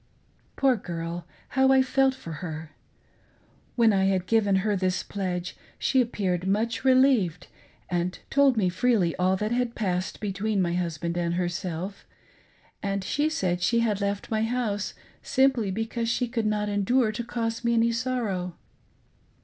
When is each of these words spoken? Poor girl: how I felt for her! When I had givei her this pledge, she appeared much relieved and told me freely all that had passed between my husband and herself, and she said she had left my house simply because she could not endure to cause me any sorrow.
Poor 0.55 0.75
girl: 0.75 1.27
how 1.49 1.71
I 1.71 1.83
felt 1.83 2.15
for 2.15 2.31
her! 2.41 2.71
When 3.75 3.93
I 3.93 4.05
had 4.05 4.25
givei 4.25 4.61
her 4.61 4.75
this 4.75 5.03
pledge, 5.03 5.55
she 5.77 6.01
appeared 6.01 6.47
much 6.47 6.83
relieved 6.83 7.45
and 7.87 8.17
told 8.31 8.57
me 8.57 8.67
freely 8.67 9.15
all 9.17 9.35
that 9.35 9.51
had 9.51 9.75
passed 9.75 10.19
between 10.19 10.59
my 10.59 10.73
husband 10.73 11.17
and 11.19 11.35
herself, 11.35 12.07
and 12.81 13.03
she 13.03 13.29
said 13.29 13.61
she 13.61 13.81
had 13.81 14.01
left 14.01 14.31
my 14.31 14.41
house 14.43 14.95
simply 15.21 15.69
because 15.69 16.09
she 16.09 16.27
could 16.27 16.47
not 16.47 16.67
endure 16.67 17.11
to 17.11 17.23
cause 17.23 17.63
me 17.63 17.75
any 17.75 17.91
sorrow. 17.91 18.55